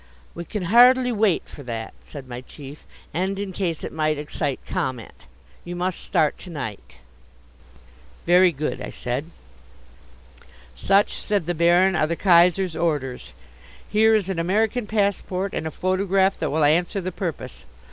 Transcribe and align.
"We 0.33 0.45
can 0.45 0.63
hardly 0.63 1.11
wait 1.11 1.43
for 1.45 1.61
that," 1.61 1.93
said 2.01 2.27
my 2.27 2.41
chief, 2.41 2.87
"and 3.13 3.37
in 3.37 3.53
case 3.53 3.83
it 3.83 3.93
might 3.93 4.17
excite 4.17 4.59
comment. 4.65 5.27
You 5.63 5.75
must 5.75 6.03
start 6.03 6.39
to 6.39 6.49
night!" 6.49 6.97
"Very 8.25 8.51
good," 8.51 8.81
I 8.81 8.89
said. 8.89 9.25
"Such," 10.73 11.13
said 11.17 11.45
the 11.45 11.53
Baron, 11.53 11.95
"are 11.95 12.07
the 12.07 12.15
Kaiser's 12.15 12.75
orders. 12.75 13.33
Here 13.91 14.15
is 14.15 14.27
an 14.27 14.39
American 14.39 14.87
passport 14.87 15.53
and 15.53 15.67
a 15.67 15.69
photograph 15.69 16.35
that 16.39 16.49
will 16.49 16.63
answer 16.63 16.99
the 16.99 17.11
purpose. 17.11 17.63